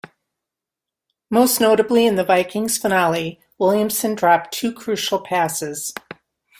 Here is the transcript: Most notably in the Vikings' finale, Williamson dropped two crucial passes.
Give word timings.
Most 1.29 1.61
notably 1.61 2.07
in 2.07 2.15
the 2.15 2.23
Vikings' 2.23 2.75
finale, 2.79 3.39
Williamson 3.59 4.15
dropped 4.15 4.51
two 4.51 4.73
crucial 4.73 5.19
passes. 5.19 5.93